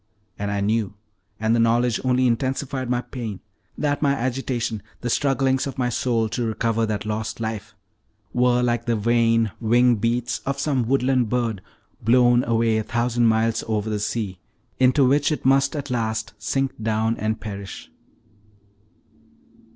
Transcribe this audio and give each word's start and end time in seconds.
And 0.39 0.49
I 0.49 0.61
knew, 0.61 0.95
and 1.39 1.55
the 1.55 1.59
knowledge 1.59 1.99
only 2.03 2.25
intensified 2.25 2.89
my 2.89 3.01
pain, 3.01 3.39
that 3.77 4.01
my 4.01 4.13
agitation, 4.15 4.81
the 5.01 5.11
strugglings 5.11 5.67
of 5.67 5.77
my 5.77 5.89
soul 5.89 6.27
to 6.29 6.43
recover 6.43 6.87
that 6.87 7.05
lost 7.05 7.39
life, 7.39 7.75
were 8.33 8.63
like 8.63 8.85
the 8.87 8.95
vain 8.95 9.51
wing 9.59 9.97
beats 9.97 10.39
of 10.39 10.57
some 10.57 10.87
woodland 10.87 11.29
bird, 11.29 11.61
blown 12.01 12.43
away 12.45 12.79
a 12.79 12.83
thousand 12.83 13.27
miles 13.27 13.63
over 13.67 13.91
the 13.91 13.99
sea, 13.99 14.39
into 14.79 15.05
which 15.07 15.31
it 15.31 15.45
must 15.45 15.75
at 15.75 15.91
last 15.91 16.33
sink 16.39 16.81
down 16.81 17.15
and 17.17 17.39
perish. 17.39 17.91